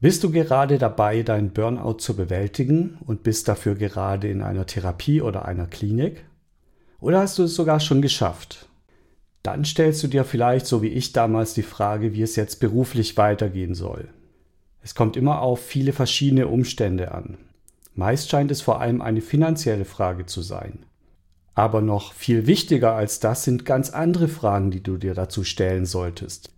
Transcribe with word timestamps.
Bist 0.00 0.22
du 0.22 0.30
gerade 0.30 0.78
dabei, 0.78 1.22
deinen 1.22 1.50
Burnout 1.50 1.94
zu 1.94 2.14
bewältigen 2.14 2.98
und 3.04 3.24
bist 3.24 3.48
dafür 3.48 3.74
gerade 3.74 4.28
in 4.28 4.42
einer 4.42 4.64
Therapie 4.64 5.20
oder 5.20 5.44
einer 5.44 5.66
Klinik? 5.66 6.24
Oder 7.00 7.18
hast 7.18 7.36
du 7.38 7.42
es 7.44 7.56
sogar 7.56 7.80
schon 7.80 8.00
geschafft? 8.00 8.68
Dann 9.42 9.64
stellst 9.64 10.02
du 10.04 10.06
dir 10.06 10.24
vielleicht, 10.24 10.66
so 10.66 10.82
wie 10.82 10.88
ich 10.88 11.12
damals, 11.12 11.54
die 11.54 11.62
Frage, 11.62 12.14
wie 12.14 12.22
es 12.22 12.36
jetzt 12.36 12.60
beruflich 12.60 13.16
weitergehen 13.16 13.74
soll. 13.74 14.08
Es 14.82 14.94
kommt 14.94 15.16
immer 15.16 15.42
auf 15.42 15.60
viele 15.60 15.92
verschiedene 15.92 16.46
Umstände 16.46 17.10
an. 17.10 17.36
Meist 17.94 18.30
scheint 18.30 18.52
es 18.52 18.62
vor 18.62 18.80
allem 18.80 19.02
eine 19.02 19.20
finanzielle 19.20 19.84
Frage 19.84 20.26
zu 20.26 20.42
sein. 20.42 20.84
Aber 21.54 21.80
noch 21.80 22.12
viel 22.12 22.46
wichtiger 22.46 22.94
als 22.94 23.18
das 23.18 23.42
sind 23.42 23.64
ganz 23.64 23.90
andere 23.90 24.28
Fragen, 24.28 24.70
die 24.70 24.82
du 24.82 24.96
dir 24.96 25.14
dazu 25.14 25.42
stellen 25.42 25.86
solltest. 25.86 26.50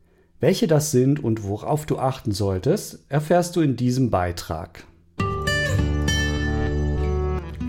Welche 0.42 0.66
das 0.66 0.90
sind 0.90 1.22
und 1.22 1.44
worauf 1.44 1.84
du 1.84 1.98
achten 1.98 2.32
solltest, 2.32 3.04
erfährst 3.10 3.56
du 3.56 3.60
in 3.60 3.76
diesem 3.76 4.08
Beitrag. 4.08 4.84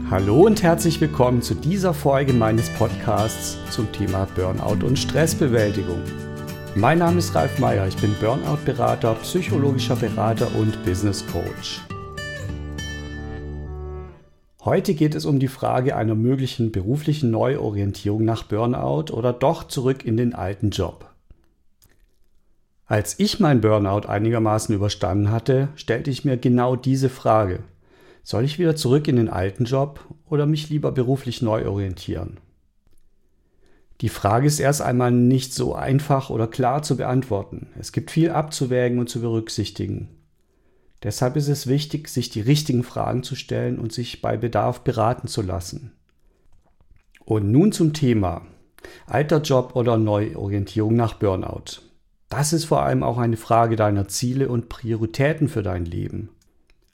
Hallo 0.09 0.45
und 0.45 0.63
herzlich 0.63 1.01
willkommen 1.01 1.41
zu 1.41 1.53
dieser 1.53 1.93
Folge 1.93 2.31
meines 2.31 2.69
Podcasts 2.69 3.57
zum 3.71 3.91
Thema 3.91 4.25
Burnout 4.37 4.85
und 4.85 4.97
Stressbewältigung. 4.97 5.99
Mein 6.75 6.99
Name 6.99 7.19
ist 7.19 7.35
Ralf 7.35 7.59
Meyer, 7.59 7.89
ich 7.89 7.97
bin 7.97 8.15
Burnout-Berater, 8.21 9.15
psychologischer 9.15 9.97
Berater 9.97 10.47
und 10.55 10.81
Business 10.85 11.25
Coach. 11.27 11.81
Heute 14.63 14.93
geht 14.93 15.15
es 15.15 15.25
um 15.25 15.39
die 15.39 15.49
Frage 15.49 15.97
einer 15.97 16.15
möglichen 16.15 16.71
beruflichen 16.71 17.31
Neuorientierung 17.31 18.23
nach 18.23 18.43
Burnout 18.43 19.11
oder 19.11 19.33
doch 19.33 19.65
zurück 19.67 20.05
in 20.05 20.15
den 20.15 20.33
alten 20.33 20.69
Job. 20.69 21.10
Als 22.91 23.17
ich 23.19 23.39
mein 23.39 23.61
Burnout 23.61 24.09
einigermaßen 24.09 24.75
überstanden 24.75 25.31
hatte, 25.31 25.69
stellte 25.75 26.11
ich 26.11 26.25
mir 26.25 26.35
genau 26.35 26.75
diese 26.75 27.07
Frage. 27.07 27.63
Soll 28.21 28.43
ich 28.43 28.59
wieder 28.59 28.75
zurück 28.75 29.07
in 29.07 29.15
den 29.15 29.29
alten 29.29 29.63
Job 29.63 30.05
oder 30.29 30.45
mich 30.45 30.69
lieber 30.69 30.91
beruflich 30.91 31.41
neu 31.41 31.69
orientieren? 31.69 32.41
Die 34.01 34.09
Frage 34.09 34.45
ist 34.45 34.59
erst 34.59 34.81
einmal 34.81 35.09
nicht 35.09 35.53
so 35.53 35.73
einfach 35.73 36.29
oder 36.29 36.47
klar 36.47 36.83
zu 36.83 36.97
beantworten. 36.97 37.67
Es 37.79 37.93
gibt 37.93 38.11
viel 38.11 38.29
abzuwägen 38.29 38.99
und 38.99 39.07
zu 39.07 39.21
berücksichtigen. 39.21 40.09
Deshalb 41.01 41.37
ist 41.37 41.47
es 41.47 41.67
wichtig, 41.67 42.09
sich 42.09 42.29
die 42.29 42.41
richtigen 42.41 42.83
Fragen 42.83 43.23
zu 43.23 43.35
stellen 43.35 43.79
und 43.79 43.93
sich 43.93 44.21
bei 44.21 44.35
Bedarf 44.35 44.81
beraten 44.81 45.29
zu 45.29 45.41
lassen. 45.41 45.93
Und 47.23 47.53
nun 47.53 47.71
zum 47.71 47.93
Thema 47.93 48.45
alter 49.07 49.39
Job 49.39 49.77
oder 49.77 49.95
Neuorientierung 49.95 50.97
nach 50.97 51.13
Burnout. 51.13 51.90
Das 52.31 52.53
ist 52.53 52.63
vor 52.63 52.81
allem 52.83 53.03
auch 53.03 53.17
eine 53.17 53.35
Frage 53.35 53.75
deiner 53.75 54.07
Ziele 54.07 54.47
und 54.47 54.69
Prioritäten 54.69 55.49
für 55.49 55.63
dein 55.63 55.83
Leben. 55.83 56.29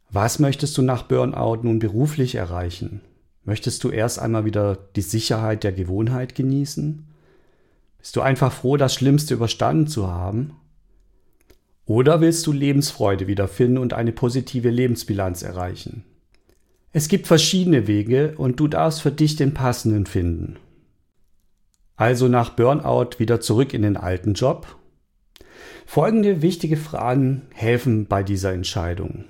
Was 0.10 0.40
möchtest 0.40 0.76
du 0.80 0.82
nach 0.82 1.04
Burnout 1.04 1.60
nun 1.62 1.78
beruflich 1.78 2.34
erreichen? 2.34 3.02
Möchtest 3.44 3.84
du 3.84 3.92
erst 3.92 4.18
einmal 4.18 4.46
wieder 4.46 4.76
die 4.96 5.02
Sicherheit 5.02 5.64
der 5.64 5.74
Gewohnheit 5.74 6.34
genießen? 6.34 7.06
Bist 8.00 8.16
du 8.16 8.22
einfach 8.22 8.52
froh, 8.52 8.78
das 8.78 8.96
Schlimmste 8.96 9.36
überstanden 9.36 9.86
zu 9.86 10.08
haben? 10.08 10.56
Oder 11.86 12.20
willst 12.20 12.48
du 12.48 12.52
Lebensfreude 12.52 13.28
wiederfinden 13.28 13.78
und 13.78 13.94
eine 13.94 14.14
positive 14.14 14.72
Lebensbilanz 14.72 15.44
erreichen? 15.44 16.04
Es 16.94 17.10
gibt 17.10 17.28
verschiedene 17.28 17.86
Wege 17.86 18.34
und 18.38 18.60
du 18.60 18.68
darfst 18.68 19.04
für 19.04 19.12
dich 19.12 19.36
den 19.36 19.54
passenden 19.54 20.08
finden. 20.08 20.58
Also 21.96 22.28
nach 22.28 22.50
Burnout 22.50 23.20
wieder 23.20 23.40
zurück 23.40 23.76
in 23.76 23.84
den 23.84 23.98
alten 23.98 24.34
Job 24.34 24.78
Folgende 25.90 26.42
wichtige 26.42 26.76
Fragen 26.76 27.44
helfen 27.54 28.08
bei 28.08 28.22
dieser 28.22 28.52
Entscheidung. 28.52 29.24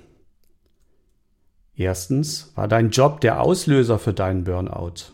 Erstens, 1.76 2.50
war 2.56 2.66
dein 2.66 2.90
Job 2.90 3.20
der 3.20 3.40
Auslöser 3.40 4.00
für 4.00 4.12
deinen 4.12 4.42
Burnout? 4.42 5.12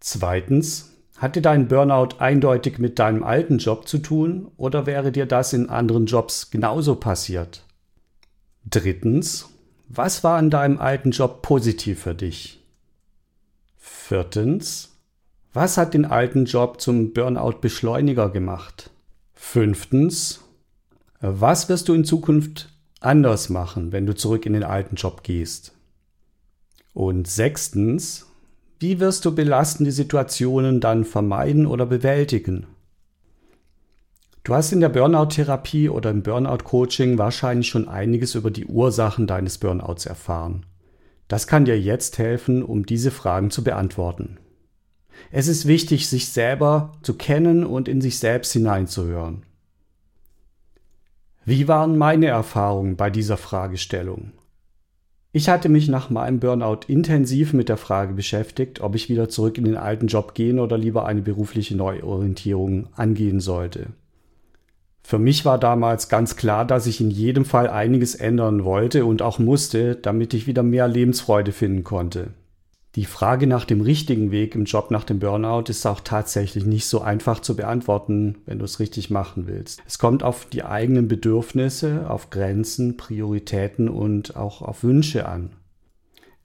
Zweitens, 0.00 0.92
hatte 1.18 1.40
dein 1.40 1.68
Burnout 1.68 2.16
eindeutig 2.18 2.78
mit 2.78 2.98
deinem 2.98 3.22
alten 3.22 3.58
Job 3.58 3.86
zu 3.86 3.98
tun 3.98 4.50
oder 4.56 4.86
wäre 4.86 5.12
dir 5.12 5.26
das 5.26 5.52
in 5.52 5.70
anderen 5.70 6.06
Jobs 6.06 6.50
genauso 6.50 6.96
passiert? 6.96 7.64
Drittens, 8.68 9.48
was 9.88 10.24
war 10.24 10.36
an 10.36 10.50
deinem 10.50 10.78
alten 10.78 11.12
Job 11.12 11.42
positiv 11.42 12.02
für 12.02 12.14
dich? 12.16 12.60
Viertens, 13.76 14.96
was 15.52 15.78
hat 15.78 15.94
den 15.94 16.04
alten 16.04 16.44
Job 16.44 16.80
zum 16.80 17.12
Burnout-Beschleuniger 17.12 18.30
gemacht? 18.30 18.90
Fünftens, 19.46 20.40
was 21.20 21.68
wirst 21.68 21.88
du 21.88 21.94
in 21.94 22.04
Zukunft 22.04 22.70
anders 22.98 23.50
machen, 23.50 23.92
wenn 23.92 24.04
du 24.04 24.12
zurück 24.12 24.46
in 24.46 24.52
den 24.52 24.64
alten 24.64 24.96
Job 24.96 25.22
gehst? 25.22 25.76
Und 26.92 27.28
sechstens, 27.28 28.26
wie 28.80 28.98
wirst 28.98 29.24
du 29.24 29.32
belastende 29.32 29.92
Situationen 29.92 30.80
dann 30.80 31.04
vermeiden 31.04 31.66
oder 31.66 31.86
bewältigen? 31.86 32.66
Du 34.42 34.54
hast 34.54 34.72
in 34.72 34.80
der 34.80 34.88
Burnout-Therapie 34.88 35.88
oder 35.88 36.10
im 36.10 36.24
Burnout-Coaching 36.24 37.16
wahrscheinlich 37.16 37.68
schon 37.68 37.86
einiges 37.86 38.34
über 38.34 38.50
die 38.50 38.66
Ursachen 38.66 39.28
deines 39.28 39.58
Burnouts 39.58 40.06
erfahren. 40.06 40.66
Das 41.28 41.46
kann 41.46 41.64
dir 41.64 41.78
jetzt 41.78 42.18
helfen, 42.18 42.64
um 42.64 42.86
diese 42.86 43.12
Fragen 43.12 43.52
zu 43.52 43.62
beantworten. 43.62 44.38
Es 45.30 45.48
ist 45.48 45.66
wichtig, 45.66 46.08
sich 46.08 46.28
selber 46.28 46.92
zu 47.02 47.14
kennen 47.14 47.64
und 47.64 47.88
in 47.88 48.00
sich 48.00 48.18
selbst 48.18 48.52
hineinzuhören. 48.52 49.42
Wie 51.44 51.68
waren 51.68 51.98
meine 51.98 52.26
Erfahrungen 52.26 52.96
bei 52.96 53.10
dieser 53.10 53.36
Fragestellung? 53.36 54.32
Ich 55.32 55.48
hatte 55.48 55.68
mich 55.68 55.88
nach 55.88 56.10
meinem 56.10 56.38
Burnout 56.38 56.86
intensiv 56.86 57.52
mit 57.52 57.68
der 57.68 57.76
Frage 57.76 58.14
beschäftigt, 58.14 58.80
ob 58.80 58.94
ich 58.94 59.08
wieder 59.08 59.28
zurück 59.28 59.58
in 59.58 59.64
den 59.64 59.76
alten 59.76 60.06
Job 60.06 60.34
gehen 60.34 60.60
oder 60.60 60.78
lieber 60.78 61.06
eine 61.06 61.22
berufliche 61.22 61.76
Neuorientierung 61.76 62.86
angehen 62.94 63.40
sollte. 63.40 63.88
Für 65.02 65.18
mich 65.18 65.44
war 65.44 65.58
damals 65.58 66.08
ganz 66.08 66.36
klar, 66.36 66.64
dass 66.64 66.86
ich 66.86 67.00
in 67.00 67.10
jedem 67.10 67.44
Fall 67.44 67.68
einiges 67.68 68.14
ändern 68.14 68.64
wollte 68.64 69.04
und 69.04 69.20
auch 69.20 69.38
musste, 69.38 69.96
damit 69.96 70.32
ich 70.32 70.46
wieder 70.46 70.62
mehr 70.62 70.86
Lebensfreude 70.88 71.52
finden 71.52 71.84
konnte. 71.84 72.30
Die 72.96 73.06
Frage 73.06 73.48
nach 73.48 73.64
dem 73.64 73.80
richtigen 73.80 74.30
Weg 74.30 74.54
im 74.54 74.66
Job 74.66 74.92
nach 74.92 75.02
dem 75.02 75.18
Burnout 75.18 75.64
ist 75.68 75.84
auch 75.84 75.98
tatsächlich 75.98 76.64
nicht 76.64 76.86
so 76.86 77.00
einfach 77.00 77.40
zu 77.40 77.56
beantworten, 77.56 78.38
wenn 78.46 78.60
du 78.60 78.64
es 78.64 78.78
richtig 78.78 79.10
machen 79.10 79.48
willst. 79.48 79.82
Es 79.84 79.98
kommt 79.98 80.22
auf 80.22 80.44
die 80.44 80.62
eigenen 80.62 81.08
Bedürfnisse, 81.08 82.08
auf 82.08 82.30
Grenzen, 82.30 82.96
Prioritäten 82.96 83.88
und 83.88 84.36
auch 84.36 84.62
auf 84.62 84.84
Wünsche 84.84 85.26
an. 85.26 85.50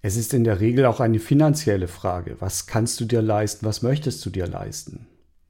Es 0.01 0.17
ist 0.17 0.33
in 0.33 0.43
der 0.43 0.59
Regel 0.59 0.87
auch 0.87 0.99
eine 0.99 1.19
finanzielle 1.19 1.87
Frage. 1.87 2.37
Was 2.39 2.65
kannst 2.65 2.99
du 2.99 3.05
dir 3.05 3.21
leisten? 3.21 3.67
Was 3.67 3.83
möchtest 3.83 4.25
du 4.25 4.31
dir 4.31 4.47
leisten? 4.47 5.05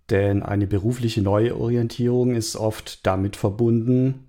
Denn 0.10 0.44
eine 0.44 0.68
berufliche 0.68 1.22
Neuorientierung 1.22 2.36
ist 2.36 2.58
oft 2.58 3.06
damit 3.08 3.38
verbunden, 3.38 4.26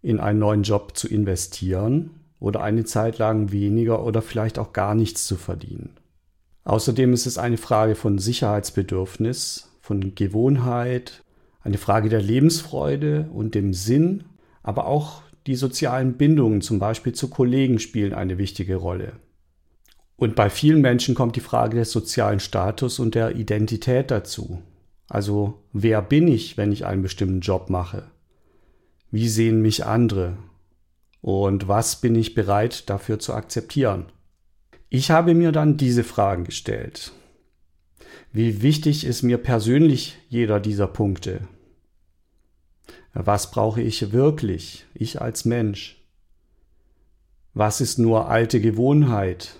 in 0.00 0.20
einen 0.20 0.38
neuen 0.38 0.62
Job 0.62 0.96
zu 0.96 1.08
investieren 1.08 2.10
oder 2.38 2.62
eine 2.62 2.84
Zeit 2.84 3.18
lang 3.18 3.50
weniger 3.50 4.04
oder 4.04 4.22
vielleicht 4.22 4.60
auch 4.60 4.72
gar 4.72 4.94
nichts 4.94 5.26
zu 5.26 5.34
verdienen. 5.34 5.96
Außerdem 6.64 7.12
ist 7.12 7.26
es 7.26 7.38
eine 7.38 7.58
Frage 7.58 7.94
von 7.94 8.18
Sicherheitsbedürfnis, 8.18 9.70
von 9.80 10.14
Gewohnheit, 10.14 11.22
eine 11.60 11.78
Frage 11.78 12.08
der 12.08 12.22
Lebensfreude 12.22 13.28
und 13.32 13.54
dem 13.54 13.74
Sinn, 13.74 14.24
aber 14.62 14.86
auch 14.86 15.22
die 15.46 15.56
sozialen 15.56 16.14
Bindungen, 16.14 16.62
zum 16.62 16.78
Beispiel 16.78 17.12
zu 17.12 17.28
Kollegen, 17.28 17.78
spielen 17.78 18.14
eine 18.14 18.38
wichtige 18.38 18.76
Rolle. 18.76 19.12
Und 20.16 20.36
bei 20.36 20.48
vielen 20.48 20.80
Menschen 20.80 21.14
kommt 21.14 21.36
die 21.36 21.40
Frage 21.40 21.76
des 21.76 21.90
sozialen 21.90 22.40
Status 22.40 22.98
und 22.98 23.14
der 23.14 23.36
Identität 23.36 24.10
dazu. 24.10 24.62
Also 25.08 25.62
wer 25.72 26.00
bin 26.00 26.28
ich, 26.28 26.56
wenn 26.56 26.72
ich 26.72 26.86
einen 26.86 27.02
bestimmten 27.02 27.40
Job 27.40 27.68
mache? 27.68 28.10
Wie 29.10 29.28
sehen 29.28 29.60
mich 29.60 29.84
andere? 29.84 30.38
Und 31.20 31.68
was 31.68 32.00
bin 32.00 32.14
ich 32.14 32.34
bereit 32.34 32.88
dafür 32.88 33.18
zu 33.18 33.34
akzeptieren? 33.34 34.06
Ich 34.96 35.10
habe 35.10 35.34
mir 35.34 35.50
dann 35.50 35.76
diese 35.76 36.04
Fragen 36.04 36.44
gestellt. 36.44 37.10
Wie 38.32 38.62
wichtig 38.62 39.04
ist 39.04 39.24
mir 39.24 39.38
persönlich 39.38 40.16
jeder 40.28 40.60
dieser 40.60 40.86
Punkte? 40.86 41.48
Was 43.12 43.50
brauche 43.50 43.82
ich 43.82 44.12
wirklich, 44.12 44.86
ich 44.94 45.20
als 45.20 45.44
Mensch? 45.44 46.00
Was 47.54 47.80
ist 47.80 47.98
nur 47.98 48.28
alte 48.28 48.60
Gewohnheit? 48.60 49.56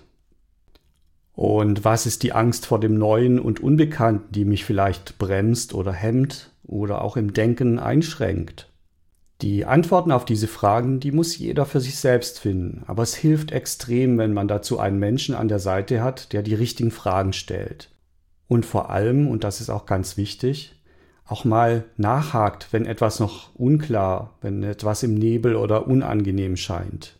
Und 1.33 1.83
was 1.83 2.05
ist 2.05 2.23
die 2.23 2.31
Angst 2.31 2.65
vor 2.65 2.79
dem 2.79 2.97
Neuen 2.97 3.37
und 3.37 3.59
Unbekannten, 3.59 4.31
die 4.31 4.45
mich 4.45 4.63
vielleicht 4.63 5.17
bremst 5.17 5.73
oder 5.73 5.91
hemmt 5.91 6.53
oder 6.63 7.01
auch 7.01 7.17
im 7.17 7.33
Denken 7.33 7.77
einschränkt? 7.77 8.69
Die 9.41 9.65
Antworten 9.65 10.11
auf 10.11 10.23
diese 10.23 10.47
Fragen, 10.47 10.99
die 11.01 11.11
muss 11.11 11.37
jeder 11.37 11.65
für 11.65 11.81
sich 11.81 11.97
selbst 11.97 12.39
finden, 12.39 12.83
aber 12.87 13.03
es 13.03 13.15
hilft 13.15 13.51
extrem, 13.51 14.17
wenn 14.17 14.33
man 14.33 14.47
dazu 14.47 14.79
einen 14.79 14.97
Menschen 14.97 15.35
an 15.35 15.49
der 15.49 15.59
Seite 15.59 16.01
hat, 16.01 16.31
der 16.31 16.41
die 16.41 16.55
richtigen 16.55 16.91
Fragen 16.91 17.33
stellt. 17.33 17.89
Und 18.47 18.65
vor 18.65 18.89
allem, 18.89 19.27
und 19.27 19.43
das 19.43 19.59
ist 19.59 19.69
auch 19.69 19.85
ganz 19.85 20.15
wichtig, 20.15 20.75
auch 21.25 21.43
mal 21.43 21.85
nachhakt, 21.97 22.67
wenn 22.71 22.85
etwas 22.85 23.19
noch 23.19 23.53
unklar, 23.55 24.37
wenn 24.41 24.63
etwas 24.63 25.03
im 25.03 25.15
Nebel 25.15 25.55
oder 25.55 25.87
unangenehm 25.87 26.55
scheint. 26.55 27.17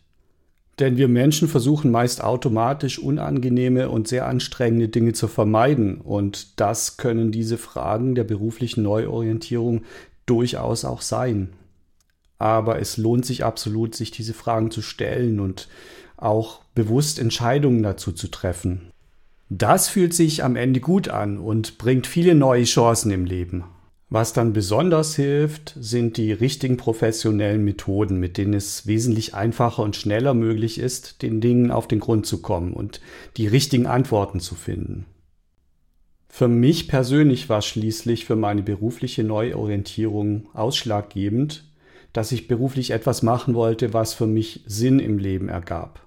Denn 0.78 0.96
wir 0.96 1.08
Menschen 1.08 1.48
versuchen 1.48 1.90
meist 1.90 2.22
automatisch 2.22 2.98
unangenehme 2.98 3.88
und 3.88 4.08
sehr 4.08 4.26
anstrengende 4.26 4.88
Dinge 4.88 5.14
zu 5.14 5.26
vermeiden. 5.26 6.00
Und 6.00 6.60
das 6.60 6.98
können 6.98 7.32
diese 7.32 7.56
Fragen 7.56 8.14
der 8.14 8.24
beruflichen 8.24 8.82
Neuorientierung 8.82 9.82
durchaus 10.26 10.84
auch 10.84 11.00
sein. 11.00 11.54
Aber 12.38 12.80
es 12.80 12.96
lohnt 12.96 13.24
sich 13.24 13.44
absolut, 13.44 13.94
sich 13.94 14.10
diese 14.10 14.34
Fragen 14.34 14.70
zu 14.70 14.82
stellen 14.82 15.40
und 15.40 15.68
auch 16.16 16.60
bewusst 16.74 17.18
Entscheidungen 17.18 17.82
dazu 17.82 18.12
zu 18.12 18.28
treffen. 18.28 18.90
Das 19.48 19.88
fühlt 19.88 20.12
sich 20.12 20.42
am 20.42 20.56
Ende 20.56 20.80
gut 20.80 21.08
an 21.08 21.38
und 21.38 21.78
bringt 21.78 22.06
viele 22.06 22.34
neue 22.34 22.64
Chancen 22.64 23.10
im 23.10 23.24
Leben. 23.24 23.64
Was 24.08 24.32
dann 24.32 24.52
besonders 24.52 25.16
hilft, 25.16 25.74
sind 25.80 26.16
die 26.16 26.32
richtigen 26.32 26.76
professionellen 26.76 27.64
Methoden, 27.64 28.20
mit 28.20 28.38
denen 28.38 28.54
es 28.54 28.86
wesentlich 28.86 29.34
einfacher 29.34 29.82
und 29.82 29.96
schneller 29.96 30.32
möglich 30.32 30.78
ist, 30.78 31.22
den 31.22 31.40
Dingen 31.40 31.72
auf 31.72 31.88
den 31.88 31.98
Grund 31.98 32.24
zu 32.24 32.40
kommen 32.40 32.72
und 32.72 33.00
die 33.36 33.48
richtigen 33.48 33.86
Antworten 33.86 34.38
zu 34.38 34.54
finden. 34.54 35.06
Für 36.28 36.46
mich 36.46 36.86
persönlich 36.86 37.48
war 37.48 37.62
schließlich 37.62 38.26
für 38.26 38.36
meine 38.36 38.62
berufliche 38.62 39.24
Neuorientierung 39.24 40.48
ausschlaggebend, 40.54 41.64
dass 42.16 42.32
ich 42.32 42.48
beruflich 42.48 42.92
etwas 42.92 43.22
machen 43.22 43.54
wollte, 43.54 43.92
was 43.92 44.14
für 44.14 44.26
mich 44.26 44.62
Sinn 44.66 45.00
im 45.00 45.18
Leben 45.18 45.48
ergab. 45.48 46.06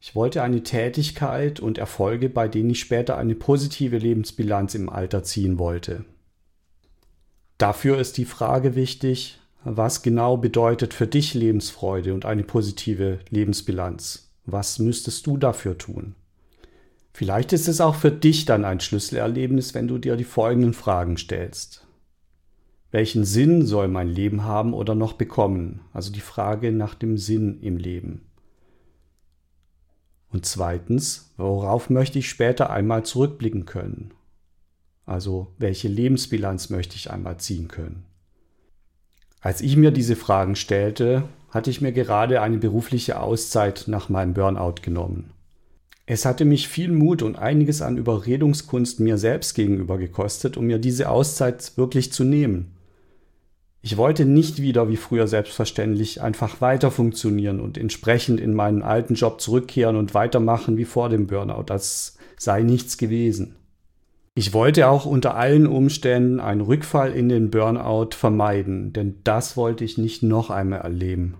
Ich 0.00 0.14
wollte 0.14 0.42
eine 0.42 0.62
Tätigkeit 0.62 1.60
und 1.60 1.76
Erfolge, 1.76 2.30
bei 2.30 2.48
denen 2.48 2.70
ich 2.70 2.80
später 2.80 3.18
eine 3.18 3.34
positive 3.34 3.98
Lebensbilanz 3.98 4.74
im 4.74 4.88
Alter 4.88 5.22
ziehen 5.22 5.58
wollte. 5.58 6.04
Dafür 7.58 7.98
ist 7.98 8.16
die 8.16 8.24
Frage 8.24 8.74
wichtig, 8.74 9.40
was 9.62 10.02
genau 10.02 10.36
bedeutet 10.38 10.94
für 10.94 11.06
dich 11.06 11.34
Lebensfreude 11.34 12.12
und 12.12 12.24
eine 12.24 12.42
positive 12.42 13.18
Lebensbilanz? 13.30 14.30
Was 14.46 14.78
müsstest 14.78 15.26
du 15.26 15.36
dafür 15.36 15.78
tun? 15.78 16.14
Vielleicht 17.12 17.52
ist 17.52 17.68
es 17.68 17.80
auch 17.80 17.94
für 17.94 18.10
dich 18.10 18.44
dann 18.44 18.64
ein 18.64 18.80
Schlüsselerlebnis, 18.80 19.74
wenn 19.74 19.88
du 19.88 19.98
dir 19.98 20.16
die 20.16 20.24
folgenden 20.24 20.74
Fragen 20.74 21.16
stellst. 21.16 21.83
Welchen 22.94 23.24
Sinn 23.24 23.66
soll 23.66 23.88
mein 23.88 24.08
Leben 24.08 24.44
haben 24.44 24.72
oder 24.72 24.94
noch 24.94 25.14
bekommen? 25.14 25.80
Also 25.92 26.12
die 26.12 26.20
Frage 26.20 26.70
nach 26.70 26.94
dem 26.94 27.18
Sinn 27.18 27.58
im 27.60 27.76
Leben. 27.76 28.20
Und 30.30 30.46
zweitens, 30.46 31.32
worauf 31.36 31.90
möchte 31.90 32.20
ich 32.20 32.28
später 32.28 32.70
einmal 32.70 33.04
zurückblicken 33.04 33.66
können? 33.66 34.12
Also 35.06 35.48
welche 35.58 35.88
Lebensbilanz 35.88 36.70
möchte 36.70 36.94
ich 36.94 37.10
einmal 37.10 37.38
ziehen 37.38 37.66
können? 37.66 38.04
Als 39.40 39.60
ich 39.60 39.76
mir 39.76 39.90
diese 39.90 40.14
Fragen 40.14 40.54
stellte, 40.54 41.24
hatte 41.50 41.70
ich 41.70 41.80
mir 41.80 41.90
gerade 41.90 42.42
eine 42.42 42.58
berufliche 42.58 43.18
Auszeit 43.18 43.86
nach 43.88 44.08
meinem 44.08 44.34
Burnout 44.34 44.82
genommen. 44.82 45.32
Es 46.06 46.24
hatte 46.24 46.44
mich 46.44 46.68
viel 46.68 46.92
Mut 46.92 47.22
und 47.22 47.34
einiges 47.34 47.82
an 47.82 47.96
Überredungskunst 47.96 49.00
mir 49.00 49.18
selbst 49.18 49.54
gegenüber 49.54 49.98
gekostet, 49.98 50.56
um 50.56 50.66
mir 50.66 50.78
diese 50.78 51.08
Auszeit 51.08 51.76
wirklich 51.76 52.12
zu 52.12 52.22
nehmen. 52.22 52.73
Ich 53.86 53.98
wollte 53.98 54.24
nicht 54.24 54.62
wieder 54.62 54.88
wie 54.88 54.96
früher 54.96 55.28
selbstverständlich 55.28 56.22
einfach 56.22 56.62
weiter 56.62 56.90
funktionieren 56.90 57.60
und 57.60 57.76
entsprechend 57.76 58.40
in 58.40 58.54
meinen 58.54 58.80
alten 58.80 59.12
Job 59.12 59.42
zurückkehren 59.42 59.96
und 59.96 60.14
weitermachen 60.14 60.78
wie 60.78 60.86
vor 60.86 61.10
dem 61.10 61.26
Burnout. 61.26 61.64
Das 61.66 62.16
sei 62.38 62.62
nichts 62.62 62.96
gewesen. 62.96 63.56
Ich 64.34 64.54
wollte 64.54 64.88
auch 64.88 65.04
unter 65.04 65.36
allen 65.36 65.66
Umständen 65.66 66.40
einen 66.40 66.62
Rückfall 66.62 67.12
in 67.12 67.28
den 67.28 67.50
Burnout 67.50 68.16
vermeiden, 68.16 68.94
denn 68.94 69.16
das 69.22 69.54
wollte 69.54 69.84
ich 69.84 69.98
nicht 69.98 70.22
noch 70.22 70.48
einmal 70.48 70.80
erleben. 70.80 71.34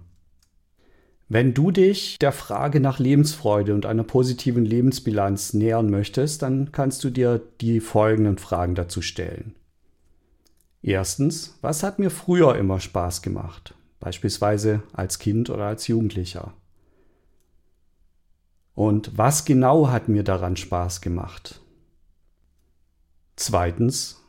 Wenn 1.31 1.55
du 1.55 1.71
dich 1.71 2.19
der 2.19 2.33
Frage 2.33 2.79
nach 2.79 2.99
Lebensfreude 2.99 3.73
und 3.73 3.87
einer 3.87 4.05
positiven 4.05 4.67
Lebensbilanz 4.67 5.55
nähern 5.55 5.89
möchtest, 5.89 6.43
dann 6.43 6.73
kannst 6.73 7.05
du 7.05 7.09
dir 7.09 7.41
die 7.63 7.81
folgenden 7.81 8.37
Fragen 8.37 8.75
dazu 8.75 9.01
stellen. 9.01 9.55
Erstens, 10.87 11.57
was 11.63 11.83
hat 11.83 11.99
mir 11.99 12.11
früher 12.11 12.57
immer 12.57 12.79
Spaß 12.79 13.23
gemacht? 13.23 13.75
Beispielsweise 14.01 14.83
als 14.93 15.19
Kind 15.19 15.49
oder 15.49 15.65
als 15.65 15.89
Jugendlicher. 15.89 16.53
Und 18.75 19.17
was 19.17 19.47
genau 19.47 19.89
hat 19.89 20.11
mir 20.11 20.25
daran 20.25 20.59
Spaß 20.59 21.01
gemacht? 21.01 21.63
Zweitens, 23.35 24.21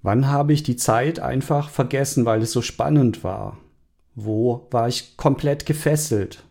wann 0.00 0.28
habe 0.28 0.54
ich 0.54 0.62
die 0.62 0.76
Zeit 0.76 1.20
einfach 1.20 1.68
vergessen, 1.68 2.24
weil 2.24 2.40
es 2.40 2.52
so 2.52 2.62
spannend 2.62 3.22
war? 3.22 3.58
Wo 4.14 4.66
war 4.70 4.88
ich 4.88 5.18
komplett 5.18 5.66
gefesselt? 5.66 6.42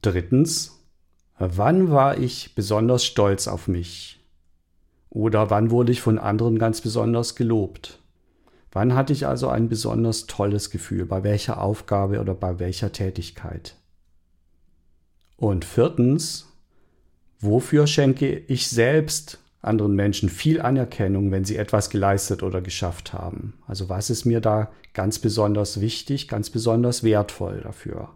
Drittens, 0.00 0.78
wann 1.40 1.90
war 1.90 2.18
ich 2.18 2.54
besonders 2.54 3.04
stolz 3.04 3.48
auf 3.48 3.66
mich? 3.66 4.15
Oder 5.10 5.50
wann 5.50 5.70
wurde 5.70 5.92
ich 5.92 6.00
von 6.00 6.18
anderen 6.18 6.58
ganz 6.58 6.80
besonders 6.80 7.34
gelobt? 7.34 8.00
Wann 8.72 8.94
hatte 8.94 9.12
ich 9.12 9.26
also 9.26 9.48
ein 9.48 9.68
besonders 9.68 10.26
tolles 10.26 10.70
Gefühl, 10.70 11.06
bei 11.06 11.24
welcher 11.24 11.60
Aufgabe 11.62 12.20
oder 12.20 12.34
bei 12.34 12.58
welcher 12.58 12.92
Tätigkeit? 12.92 13.76
Und 15.36 15.64
viertens, 15.64 16.52
wofür 17.40 17.86
schenke 17.86 18.36
ich 18.36 18.68
selbst 18.68 19.38
anderen 19.62 19.94
Menschen 19.94 20.28
viel 20.28 20.60
Anerkennung, 20.60 21.30
wenn 21.30 21.44
sie 21.44 21.56
etwas 21.56 21.90
geleistet 21.90 22.42
oder 22.42 22.60
geschafft 22.60 23.12
haben. 23.12 23.54
Also 23.66 23.88
was 23.88 24.10
ist 24.10 24.24
mir 24.24 24.40
da 24.40 24.70
ganz 24.94 25.18
besonders 25.18 25.80
wichtig, 25.80 26.28
ganz 26.28 26.50
besonders 26.50 27.02
wertvoll 27.02 27.60
dafür? 27.62 28.10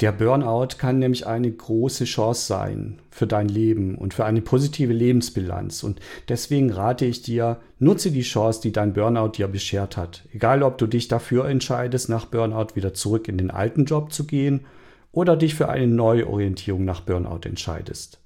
Der 0.00 0.12
Burnout 0.12 0.76
kann 0.76 0.98
nämlich 0.98 1.26
eine 1.26 1.50
große 1.50 2.04
Chance 2.04 2.46
sein 2.46 2.98
für 3.10 3.26
dein 3.26 3.48
Leben 3.48 3.94
und 3.94 4.12
für 4.12 4.26
eine 4.26 4.42
positive 4.42 4.92
Lebensbilanz. 4.92 5.82
Und 5.82 6.00
deswegen 6.28 6.70
rate 6.70 7.06
ich 7.06 7.22
dir, 7.22 7.60
nutze 7.78 8.10
die 8.10 8.20
Chance, 8.22 8.60
die 8.60 8.72
dein 8.72 8.92
Burnout 8.92 9.32
dir 9.38 9.48
beschert 9.48 9.96
hat. 9.96 10.24
Egal, 10.34 10.62
ob 10.62 10.76
du 10.76 10.86
dich 10.86 11.08
dafür 11.08 11.48
entscheidest, 11.48 12.10
nach 12.10 12.26
Burnout 12.26 12.74
wieder 12.74 12.92
zurück 12.92 13.26
in 13.26 13.38
den 13.38 13.50
alten 13.50 13.86
Job 13.86 14.12
zu 14.12 14.26
gehen 14.26 14.66
oder 15.12 15.34
dich 15.34 15.54
für 15.54 15.70
eine 15.70 15.86
Neuorientierung 15.86 16.84
nach 16.84 17.00
Burnout 17.00 17.46
entscheidest. 17.46 18.20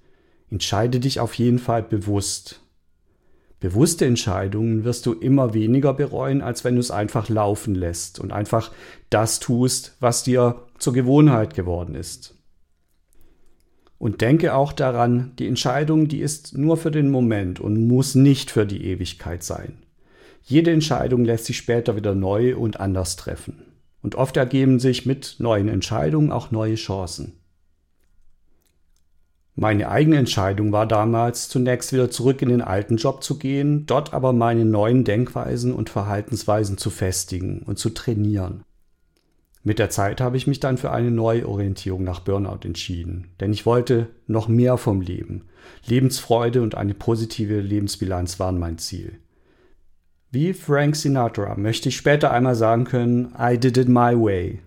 Entscheide 0.51 0.99
dich 0.99 1.21
auf 1.21 1.35
jeden 1.35 1.61
Fall 1.61 1.85
bewusst. 1.85 2.63
Bewusste 3.61 4.07
Entscheidungen 4.07 4.83
wirst 4.83 5.07
du 5.07 5.13
immer 5.13 5.55
weniger 5.55 5.95
bereuen, 5.95 6.43
als 6.43 6.65
wenn 6.65 6.75
du 6.75 6.81
es 6.81 6.91
einfach 6.91 7.29
laufen 7.29 7.77
lässt 7.77 8.19
und 8.19 8.33
einfach 8.33 8.73
das 9.11 9.39
tust, 9.39 9.97
was 10.01 10.25
dir 10.25 10.63
zur 10.81 10.93
Gewohnheit 10.93 11.55
geworden 11.55 11.95
ist. 11.95 12.37
Und 13.99 14.23
denke 14.23 14.55
auch 14.55 14.73
daran, 14.73 15.33
die 15.39 15.47
Entscheidung, 15.47 16.09
die 16.09 16.21
ist 16.21 16.57
nur 16.57 16.77
für 16.77 16.91
den 16.91 17.11
Moment 17.11 17.61
und 17.61 17.87
muss 17.87 18.15
nicht 18.15 18.51
für 18.51 18.67
die 18.67 18.87
Ewigkeit 18.87 19.43
sein. 19.43 19.83
Jede 20.43 20.71
Entscheidung 20.71 21.25
lässt 21.25 21.45
sich 21.45 21.59
später 21.59 21.97
wieder 21.97 22.15
neu 22.15 22.57
und 22.57 22.81
anders 22.81 23.17
treffen. 23.17 23.63
Und 24.03 24.15
oft 24.15 24.39
ergeben 24.39 24.81
sich 24.81 25.05
mit 25.05 25.37
neuen 25.39 25.69
Entscheidungen 25.69 26.33
auch 26.33 26.51
neue 26.51 26.77
Chancen. 26.77 27.35
Meine 29.55 29.91
eigene 29.91 30.17
Entscheidung 30.17 30.73
war 30.73 30.87
damals, 30.87 31.51
zunächst 31.51 31.93
wieder 31.93 32.11
zurück 32.11 32.41
in 32.41 32.49
den 32.49 32.63
alten 32.63 32.97
Job 32.97 33.23
zu 33.23 33.37
gehen, 33.37 33.85
dort 33.85 34.15
aber 34.15 34.33
meine 34.33 34.65
neuen 34.65 35.05
Denkweisen 35.05 35.75
und 35.75 35.91
Verhaltensweisen 35.91 36.79
zu 36.79 36.89
festigen 36.89 37.63
und 37.67 37.79
zu 37.79 37.91
trainieren. 37.91 38.65
Mit 39.63 39.79
der 39.79 39.91
Zeit 39.91 40.21
habe 40.21 40.37
ich 40.39 40.47
mich 40.47 40.59
dann 40.61 40.79
für 40.79 40.91
eine 40.91 41.11
Neuorientierung 41.11 42.03
nach 42.03 42.21
Burnout 42.21 42.65
entschieden, 42.65 43.29
denn 43.41 43.53
ich 43.53 43.67
wollte 43.67 44.09
noch 44.27 44.49
mehr 44.49 44.79
vom 44.79 45.03
Leben. 45.03 45.45
Lebensfreude 45.85 46.63
und 46.63 46.75
eine 46.75 46.95
positive 46.95 47.61
Lebensbilanz 47.61 48.41
waren 48.41 48.59
mein 48.59 48.79
Ziel. 48.79 49.19
Wie 50.31 50.55
Frank 50.55 50.97
Sinatra 50.97 51.57
möchte 51.57 51.89
ich 51.91 51.97
später 51.97 52.31
einmal 52.31 52.55
sagen 52.55 52.85
können, 52.85 53.35
I 53.39 53.59
did 53.59 53.77
it 53.77 53.89
my 53.89 54.15
way. 54.15 54.61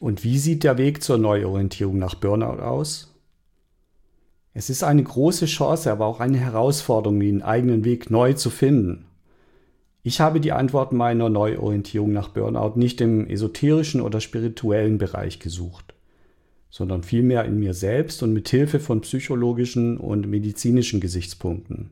Und 0.00 0.24
wie 0.24 0.38
sieht 0.38 0.64
der 0.64 0.78
Weg 0.78 1.02
zur 1.02 1.18
Neuorientierung 1.18 1.98
nach 1.98 2.14
Burnout 2.14 2.62
aus? 2.62 3.12
Es 4.54 4.70
ist 4.70 4.82
eine 4.82 5.02
große 5.02 5.46
Chance, 5.46 5.90
aber 5.90 6.06
auch 6.06 6.20
eine 6.20 6.38
Herausforderung, 6.38 7.20
den 7.20 7.42
eigenen 7.42 7.84
Weg 7.84 8.10
neu 8.10 8.32
zu 8.32 8.48
finden. 8.48 9.07
Ich 10.08 10.22
habe 10.22 10.40
die 10.40 10.52
Antwort 10.52 10.92
meiner 10.92 11.28
Neuorientierung 11.28 12.14
nach 12.14 12.28
Burnout 12.28 12.78
nicht 12.78 13.02
im 13.02 13.26
esoterischen 13.26 14.00
oder 14.00 14.22
spirituellen 14.22 14.96
Bereich 14.96 15.38
gesucht, 15.38 15.92
sondern 16.70 17.02
vielmehr 17.02 17.44
in 17.44 17.58
mir 17.58 17.74
selbst 17.74 18.22
und 18.22 18.32
mit 18.32 18.48
Hilfe 18.48 18.80
von 18.80 19.02
psychologischen 19.02 19.98
und 19.98 20.26
medizinischen 20.26 21.00
Gesichtspunkten. 21.02 21.90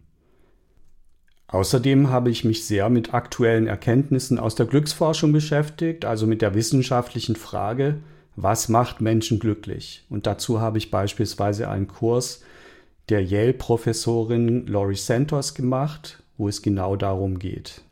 Außerdem 1.48 2.08
habe 2.08 2.30
ich 2.30 2.42
mich 2.42 2.64
sehr 2.64 2.88
mit 2.88 3.12
aktuellen 3.12 3.66
Erkenntnissen 3.66 4.38
aus 4.38 4.54
der 4.54 4.64
Glücksforschung 4.64 5.32
beschäftigt, 5.32 6.06
also 6.06 6.26
mit 6.26 6.40
der 6.40 6.54
wissenschaftlichen 6.54 7.36
Frage, 7.36 7.98
was 8.34 8.70
macht 8.70 9.02
Menschen 9.02 9.40
glücklich? 9.40 10.06
Und 10.08 10.26
dazu 10.26 10.58
habe 10.58 10.78
ich 10.78 10.90
beispielsweise 10.90 11.68
einen 11.68 11.86
Kurs 11.86 12.42
der 13.10 13.22
Yale-Professorin 13.22 14.66
Laurie 14.68 14.96
Santos 14.96 15.52
gemacht, 15.54 16.22
wo 16.38 16.48
es 16.48 16.62
genau 16.62 16.96
darum 16.96 17.38
geht. 17.38 17.82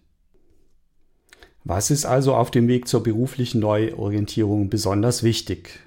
Was 1.66 1.90
ist 1.90 2.04
also 2.04 2.35
auf 2.35 2.50
dem 2.50 2.68
Weg 2.68 2.87
zur 2.88 3.02
beruflichen 3.02 3.61
Neuorientierung 3.61 4.68
besonders 4.68 5.23
wichtig? 5.23 5.80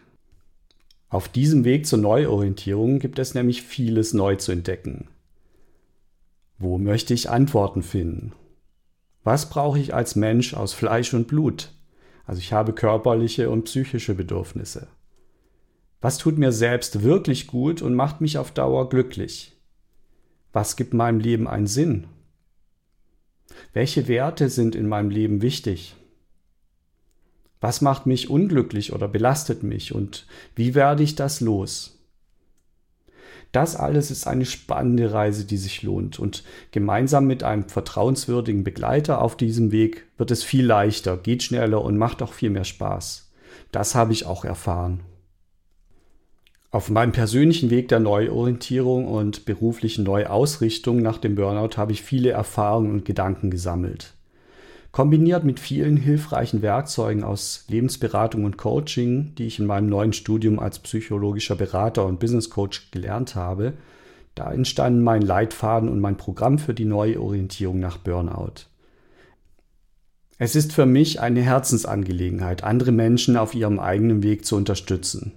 Auf 1.07 1.29
diesem 1.29 1.65
Weg 1.65 1.85
zur 1.85 1.99
Neuorientierung 1.99 2.97
gibt 2.97 3.19
es 3.19 3.35
nämlich 3.35 3.61
vieles 3.61 4.11
neu 4.11 4.35
zu 4.37 4.51
entdecken. 4.51 5.07
Wo 6.57 6.79
möchte 6.79 7.13
ich 7.13 7.29
Antworten 7.29 7.83
finden? 7.83 8.33
Was 9.23 9.49
brauche 9.49 9.77
ich 9.77 9.93
als 9.93 10.15
Mensch 10.15 10.55
aus 10.55 10.73
Fleisch 10.73 11.13
und 11.13 11.27
Blut? 11.27 11.71
Also 12.25 12.39
ich 12.39 12.53
habe 12.53 12.73
körperliche 12.73 13.51
und 13.51 13.65
psychische 13.65 14.15
Bedürfnisse. 14.15 14.87
Was 16.01 16.17
tut 16.17 16.39
mir 16.39 16.51
selbst 16.51 17.03
wirklich 17.03 17.45
gut 17.45 17.83
und 17.83 17.93
macht 17.93 18.19
mich 18.19 18.39
auf 18.39 18.49
Dauer 18.49 18.89
glücklich? 18.89 19.55
Was 20.53 20.75
gibt 20.75 20.95
meinem 20.95 21.19
Leben 21.19 21.47
einen 21.47 21.67
Sinn? 21.67 22.07
Welche 23.73 24.07
Werte 24.07 24.49
sind 24.49 24.75
in 24.75 24.87
meinem 24.87 25.09
Leben 25.09 25.41
wichtig? 25.41 25.95
Was 27.59 27.81
macht 27.81 28.05
mich 28.05 28.29
unglücklich 28.29 28.93
oder 28.93 29.07
belastet 29.07 29.63
mich 29.63 29.93
und 29.93 30.27
wie 30.55 30.75
werde 30.75 31.03
ich 31.03 31.15
das 31.15 31.41
los? 31.41 31.97
Das 33.51 33.75
alles 33.75 34.11
ist 34.11 34.27
eine 34.27 34.45
spannende 34.45 35.13
Reise, 35.13 35.45
die 35.45 35.57
sich 35.57 35.81
lohnt 35.81 36.19
und 36.19 36.43
gemeinsam 36.71 37.25
mit 37.25 37.43
einem 37.43 37.67
vertrauenswürdigen 37.67 38.63
Begleiter 38.63 39.21
auf 39.21 39.37
diesem 39.37 39.71
Weg 39.71 40.05
wird 40.17 40.31
es 40.31 40.43
viel 40.43 40.65
leichter, 40.65 41.17
geht 41.17 41.43
schneller 41.43 41.81
und 41.81 41.97
macht 41.97 42.21
auch 42.21 42.33
viel 42.33 42.49
mehr 42.49 42.65
Spaß. 42.65 43.31
Das 43.71 43.95
habe 43.95 44.13
ich 44.13 44.25
auch 44.25 44.45
erfahren. 44.45 44.99
Auf 46.77 46.91
meinem 46.91 47.11
persönlichen 47.11 47.71
Weg 47.71 47.87
der 47.87 47.99
Neuorientierung 47.99 49.07
und 49.07 49.45
beruflichen 49.45 50.03
Neuausrichtung 50.03 51.01
nach 51.01 51.17
dem 51.17 51.33
Burnout 51.33 51.75
habe 51.75 51.91
ich 51.91 52.03
viele 52.03 52.29
Erfahrungen 52.29 52.91
und 52.91 53.03
Gedanken 53.03 53.49
gesammelt. 53.49 54.13
Kombiniert 54.91 55.43
mit 55.43 55.59
vielen 55.59 55.97
hilfreichen 55.97 56.61
Werkzeugen 56.61 57.23
aus 57.23 57.65
Lebensberatung 57.67 58.45
und 58.45 58.57
Coaching, 58.59 59.33
die 59.39 59.47
ich 59.47 59.57
in 59.57 59.65
meinem 59.65 59.89
neuen 59.89 60.13
Studium 60.13 60.59
als 60.59 60.77
psychologischer 60.77 61.55
Berater 61.55 62.05
und 62.05 62.19
Business 62.19 62.51
Coach 62.51 62.91
gelernt 62.91 63.33
habe, 63.33 63.73
da 64.35 64.53
entstanden 64.53 65.01
mein 65.01 65.23
Leitfaden 65.23 65.89
und 65.89 65.99
mein 65.99 66.17
Programm 66.17 66.59
für 66.59 66.75
die 66.75 66.85
Neuorientierung 66.85 67.79
nach 67.79 67.97
Burnout. 67.97 68.67
Es 70.37 70.55
ist 70.55 70.73
für 70.73 70.85
mich 70.85 71.21
eine 71.21 71.41
Herzensangelegenheit, 71.41 72.63
andere 72.63 72.91
Menschen 72.91 73.35
auf 73.35 73.55
ihrem 73.55 73.79
eigenen 73.79 74.21
Weg 74.21 74.45
zu 74.45 74.55
unterstützen 74.55 75.31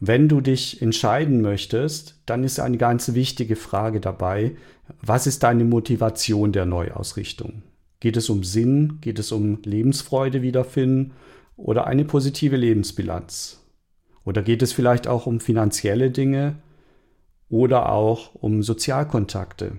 wenn 0.00 0.28
du 0.28 0.40
dich 0.40 0.82
entscheiden 0.82 1.40
möchtest, 1.40 2.20
dann 2.26 2.44
ist 2.44 2.60
eine 2.60 2.76
ganz 2.76 3.14
wichtige 3.14 3.56
Frage 3.56 4.00
dabei, 4.00 4.56
was 5.00 5.26
ist 5.26 5.42
deine 5.42 5.64
Motivation 5.64 6.52
der 6.52 6.66
Neuausrichtung? 6.66 7.62
Geht 8.00 8.16
es 8.16 8.28
um 8.28 8.44
Sinn? 8.44 8.98
Geht 9.00 9.18
es 9.18 9.32
um 9.32 9.60
Lebensfreude 9.64 10.42
wiederfinden 10.42 11.12
oder 11.56 11.86
eine 11.86 12.04
positive 12.04 12.56
Lebensbilanz? 12.56 13.62
Oder 14.24 14.42
geht 14.42 14.62
es 14.62 14.72
vielleicht 14.72 15.08
auch 15.08 15.26
um 15.26 15.40
finanzielle 15.40 16.10
Dinge 16.10 16.56
oder 17.48 17.90
auch 17.90 18.34
um 18.34 18.62
Sozialkontakte? 18.62 19.78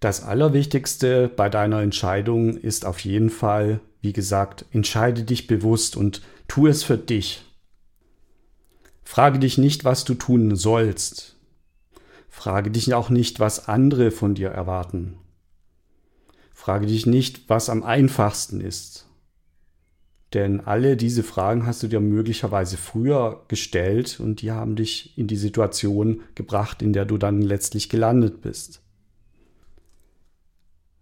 Das 0.00 0.22
Allerwichtigste 0.22 1.28
bei 1.28 1.48
deiner 1.48 1.82
Entscheidung 1.82 2.56
ist 2.56 2.86
auf 2.86 3.00
jeden 3.00 3.30
Fall, 3.30 3.80
wie 4.00 4.12
gesagt, 4.12 4.64
entscheide 4.72 5.24
dich 5.24 5.46
bewusst 5.46 5.96
und 5.96 6.22
tu 6.48 6.66
es 6.66 6.82
für 6.84 6.98
dich. 6.98 7.45
Frage 9.06 9.38
dich 9.38 9.56
nicht, 9.56 9.84
was 9.84 10.04
du 10.04 10.14
tun 10.14 10.56
sollst. 10.56 11.36
Frage 12.28 12.72
dich 12.72 12.92
auch 12.92 13.08
nicht, 13.08 13.38
was 13.38 13.68
andere 13.68 14.10
von 14.10 14.34
dir 14.34 14.48
erwarten. 14.48 15.16
Frage 16.52 16.86
dich 16.86 17.06
nicht, 17.06 17.48
was 17.48 17.70
am 17.70 17.84
einfachsten 17.84 18.60
ist. 18.60 19.06
Denn 20.34 20.60
alle 20.60 20.96
diese 20.96 21.22
Fragen 21.22 21.66
hast 21.66 21.84
du 21.84 21.86
dir 21.86 22.00
möglicherweise 22.00 22.76
früher 22.76 23.44
gestellt 23.46 24.18
und 24.18 24.42
die 24.42 24.50
haben 24.50 24.74
dich 24.74 25.16
in 25.16 25.28
die 25.28 25.36
Situation 25.36 26.22
gebracht, 26.34 26.82
in 26.82 26.92
der 26.92 27.04
du 27.04 27.16
dann 27.16 27.40
letztlich 27.40 27.88
gelandet 27.88 28.42
bist. 28.42 28.82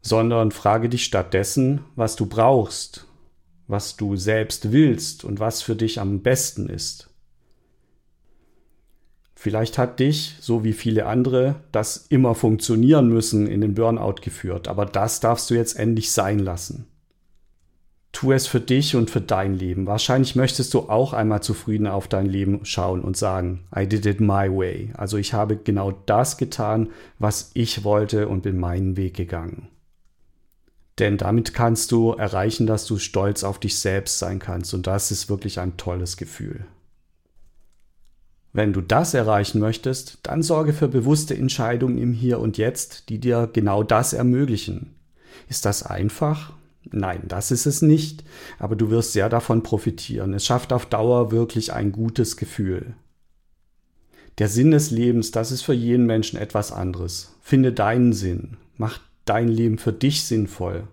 Sondern 0.02 0.52
frage 0.52 0.90
dich 0.90 1.06
stattdessen, 1.06 1.80
was 1.96 2.16
du 2.16 2.26
brauchst, 2.26 3.08
was 3.66 3.96
du 3.96 4.14
selbst 4.14 4.72
willst 4.72 5.24
und 5.24 5.40
was 5.40 5.62
für 5.62 5.74
dich 5.74 5.98
am 5.98 6.20
besten 6.20 6.68
ist. 6.68 7.08
Vielleicht 9.44 9.76
hat 9.76 10.00
dich, 10.00 10.36
so 10.40 10.64
wie 10.64 10.72
viele 10.72 11.04
andere, 11.04 11.56
das 11.70 12.06
immer 12.08 12.34
funktionieren 12.34 13.10
müssen 13.10 13.46
in 13.46 13.60
den 13.60 13.74
Burnout 13.74 14.22
geführt, 14.22 14.68
aber 14.68 14.86
das 14.86 15.20
darfst 15.20 15.50
du 15.50 15.54
jetzt 15.54 15.78
endlich 15.78 16.12
sein 16.12 16.38
lassen. 16.38 16.86
Tu 18.12 18.32
es 18.32 18.46
für 18.46 18.60
dich 18.60 18.96
und 18.96 19.10
für 19.10 19.20
dein 19.20 19.52
Leben. 19.52 19.86
Wahrscheinlich 19.86 20.34
möchtest 20.34 20.72
du 20.72 20.88
auch 20.88 21.12
einmal 21.12 21.42
zufrieden 21.42 21.86
auf 21.86 22.08
dein 22.08 22.24
Leben 22.24 22.64
schauen 22.64 23.02
und 23.02 23.18
sagen, 23.18 23.66
I 23.76 23.86
did 23.86 24.06
it 24.06 24.18
my 24.18 24.48
way. 24.48 24.94
Also 24.94 25.18
ich 25.18 25.34
habe 25.34 25.58
genau 25.58 25.92
das 26.06 26.38
getan, 26.38 26.88
was 27.18 27.50
ich 27.52 27.84
wollte 27.84 28.28
und 28.28 28.44
bin 28.44 28.58
meinen 28.58 28.96
Weg 28.96 29.12
gegangen. 29.12 29.68
Denn 30.98 31.18
damit 31.18 31.52
kannst 31.52 31.92
du 31.92 32.12
erreichen, 32.12 32.66
dass 32.66 32.86
du 32.86 32.96
stolz 32.96 33.44
auf 33.44 33.60
dich 33.60 33.78
selbst 33.78 34.18
sein 34.18 34.38
kannst 34.38 34.72
und 34.72 34.86
das 34.86 35.10
ist 35.10 35.28
wirklich 35.28 35.60
ein 35.60 35.76
tolles 35.76 36.16
Gefühl. 36.16 36.64
Wenn 38.54 38.72
du 38.72 38.80
das 38.80 39.14
erreichen 39.14 39.58
möchtest, 39.58 40.20
dann 40.22 40.44
sorge 40.44 40.72
für 40.72 40.86
bewusste 40.86 41.36
Entscheidungen 41.36 41.98
im 41.98 42.12
Hier 42.12 42.38
und 42.38 42.56
Jetzt, 42.56 43.08
die 43.08 43.18
dir 43.18 43.50
genau 43.52 43.82
das 43.82 44.12
ermöglichen. 44.12 44.94
Ist 45.48 45.64
das 45.64 45.82
einfach? 45.82 46.52
Nein, 46.84 47.22
das 47.26 47.50
ist 47.50 47.66
es 47.66 47.82
nicht, 47.82 48.22
aber 48.60 48.76
du 48.76 48.90
wirst 48.90 49.12
sehr 49.12 49.28
davon 49.28 49.64
profitieren. 49.64 50.34
Es 50.34 50.46
schafft 50.46 50.72
auf 50.72 50.86
Dauer 50.86 51.32
wirklich 51.32 51.72
ein 51.72 51.90
gutes 51.90 52.36
Gefühl. 52.36 52.94
Der 54.38 54.48
Sinn 54.48 54.70
des 54.70 54.92
Lebens, 54.92 55.32
das 55.32 55.50
ist 55.50 55.62
für 55.62 55.74
jeden 55.74 56.06
Menschen 56.06 56.38
etwas 56.38 56.70
anderes. 56.70 57.34
Finde 57.42 57.72
deinen 57.72 58.12
Sinn. 58.12 58.56
Mach 58.76 59.00
dein 59.24 59.48
Leben 59.48 59.78
für 59.78 59.92
dich 59.92 60.22
sinnvoll. 60.22 60.86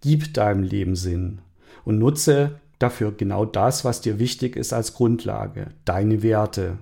Gib 0.00 0.32
deinem 0.32 0.62
Leben 0.62 0.96
Sinn 0.96 1.40
und 1.84 1.98
nutze 1.98 2.58
dafür 2.78 3.12
genau 3.12 3.44
das, 3.44 3.84
was 3.84 4.00
dir 4.00 4.18
wichtig 4.18 4.56
ist 4.56 4.72
als 4.72 4.94
Grundlage, 4.94 5.68
deine 5.84 6.22
Werte. 6.22 6.78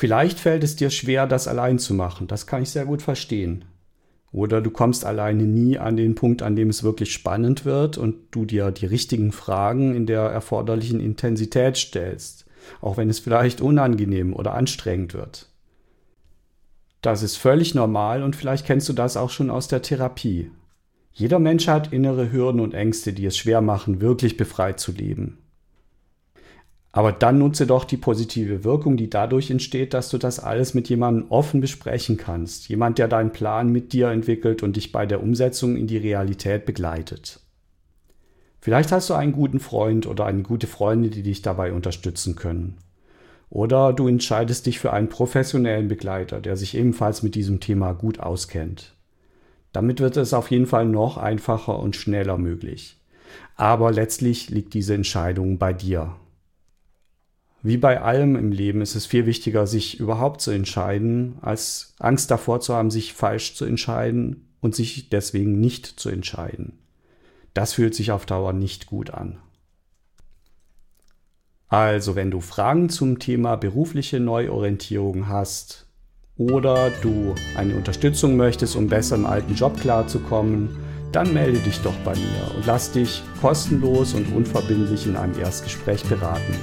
Vielleicht 0.00 0.40
fällt 0.40 0.64
es 0.64 0.76
dir 0.76 0.88
schwer, 0.88 1.26
das 1.26 1.46
allein 1.46 1.78
zu 1.78 1.92
machen, 1.92 2.26
das 2.26 2.46
kann 2.46 2.62
ich 2.62 2.70
sehr 2.70 2.86
gut 2.86 3.02
verstehen. 3.02 3.66
Oder 4.32 4.62
du 4.62 4.70
kommst 4.70 5.04
alleine 5.04 5.42
nie 5.42 5.76
an 5.76 5.98
den 5.98 6.14
Punkt, 6.14 6.40
an 6.40 6.56
dem 6.56 6.70
es 6.70 6.82
wirklich 6.82 7.12
spannend 7.12 7.66
wird 7.66 7.98
und 7.98 8.16
du 8.30 8.46
dir 8.46 8.70
die 8.70 8.86
richtigen 8.86 9.30
Fragen 9.30 9.94
in 9.94 10.06
der 10.06 10.22
erforderlichen 10.22 11.00
Intensität 11.00 11.76
stellst, 11.76 12.46
auch 12.80 12.96
wenn 12.96 13.10
es 13.10 13.18
vielleicht 13.18 13.60
unangenehm 13.60 14.32
oder 14.32 14.54
anstrengend 14.54 15.12
wird. 15.12 15.50
Das 17.02 17.22
ist 17.22 17.36
völlig 17.36 17.74
normal 17.74 18.22
und 18.22 18.36
vielleicht 18.36 18.64
kennst 18.64 18.88
du 18.88 18.94
das 18.94 19.18
auch 19.18 19.28
schon 19.28 19.50
aus 19.50 19.68
der 19.68 19.82
Therapie. 19.82 20.50
Jeder 21.12 21.40
Mensch 21.40 21.68
hat 21.68 21.92
innere 21.92 22.32
Hürden 22.32 22.62
und 22.62 22.72
Ängste, 22.72 23.12
die 23.12 23.26
es 23.26 23.36
schwer 23.36 23.60
machen, 23.60 24.00
wirklich 24.00 24.38
befreit 24.38 24.80
zu 24.80 24.92
leben. 24.92 25.36
Aber 26.92 27.12
dann 27.12 27.38
nutze 27.38 27.66
doch 27.66 27.84
die 27.84 27.96
positive 27.96 28.64
Wirkung, 28.64 28.96
die 28.96 29.08
dadurch 29.08 29.50
entsteht, 29.50 29.94
dass 29.94 30.08
du 30.10 30.18
das 30.18 30.40
alles 30.40 30.74
mit 30.74 30.88
jemandem 30.88 31.30
offen 31.30 31.60
besprechen 31.60 32.16
kannst. 32.16 32.68
Jemand, 32.68 32.98
der 32.98 33.06
deinen 33.06 33.30
Plan 33.30 33.70
mit 33.70 33.92
dir 33.92 34.08
entwickelt 34.08 34.62
und 34.64 34.74
dich 34.74 34.90
bei 34.90 35.06
der 35.06 35.22
Umsetzung 35.22 35.76
in 35.76 35.86
die 35.86 35.98
Realität 35.98 36.66
begleitet. 36.66 37.40
Vielleicht 38.60 38.90
hast 38.92 39.08
du 39.08 39.14
einen 39.14 39.32
guten 39.32 39.60
Freund 39.60 40.06
oder 40.06 40.26
eine 40.26 40.42
gute 40.42 40.66
Freundin, 40.66 41.12
die 41.12 41.22
dich 41.22 41.42
dabei 41.42 41.72
unterstützen 41.72 42.34
können. 42.34 42.76
Oder 43.48 43.92
du 43.92 44.06
entscheidest 44.06 44.66
dich 44.66 44.78
für 44.78 44.92
einen 44.92 45.08
professionellen 45.08 45.88
Begleiter, 45.88 46.40
der 46.40 46.56
sich 46.56 46.76
ebenfalls 46.76 47.22
mit 47.22 47.34
diesem 47.34 47.60
Thema 47.60 47.92
gut 47.92 48.20
auskennt. 48.20 48.94
Damit 49.72 50.00
wird 50.00 50.16
es 50.16 50.34
auf 50.34 50.50
jeden 50.50 50.66
Fall 50.66 50.86
noch 50.86 51.16
einfacher 51.16 51.78
und 51.78 51.96
schneller 51.96 52.36
möglich. 52.36 52.96
Aber 53.56 53.92
letztlich 53.92 54.50
liegt 54.50 54.74
diese 54.74 54.94
Entscheidung 54.94 55.58
bei 55.58 55.72
dir. 55.72 56.16
Wie 57.62 57.76
bei 57.76 58.00
allem 58.00 58.36
im 58.36 58.52
Leben 58.52 58.80
ist 58.80 58.94
es 58.94 59.06
viel 59.06 59.26
wichtiger, 59.26 59.66
sich 59.66 60.00
überhaupt 60.00 60.40
zu 60.40 60.50
entscheiden, 60.50 61.36
als 61.42 61.94
Angst 61.98 62.30
davor 62.30 62.60
zu 62.60 62.74
haben, 62.74 62.90
sich 62.90 63.12
falsch 63.12 63.54
zu 63.54 63.64
entscheiden 63.64 64.48
und 64.60 64.74
sich 64.74 65.10
deswegen 65.10 65.60
nicht 65.60 65.86
zu 65.86 66.08
entscheiden. 66.08 66.78
Das 67.52 67.74
fühlt 67.74 67.94
sich 67.94 68.12
auf 68.12 68.24
Dauer 68.24 68.52
nicht 68.52 68.86
gut 68.86 69.10
an. 69.10 69.38
Also, 71.68 72.16
wenn 72.16 72.30
du 72.30 72.40
Fragen 72.40 72.88
zum 72.88 73.18
Thema 73.18 73.56
berufliche 73.56 74.20
Neuorientierung 74.20 75.28
hast, 75.28 75.86
oder 76.40 76.90
du 77.02 77.34
eine 77.54 77.76
Unterstützung 77.76 78.34
möchtest, 78.34 78.74
um 78.74 78.88
besser 78.88 79.16
im 79.16 79.26
alten 79.26 79.54
Job 79.54 79.78
klarzukommen, 79.78 80.70
dann 81.12 81.34
melde 81.34 81.58
dich 81.58 81.80
doch 81.82 81.94
bei 82.02 82.14
mir 82.14 82.54
und 82.56 82.64
lass 82.64 82.92
dich 82.92 83.22
kostenlos 83.42 84.14
und 84.14 84.34
unverbindlich 84.34 85.06
in 85.06 85.16
einem 85.16 85.38
Erstgespräch 85.38 86.02
beraten. 86.04 86.54